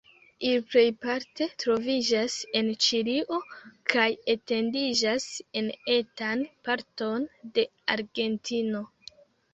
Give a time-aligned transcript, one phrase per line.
[0.51, 3.39] Ili plejparte troviĝas en Ĉilio
[3.93, 5.27] kaj etendiĝas
[5.61, 7.67] en etan parton de
[7.99, 8.83] Argentino.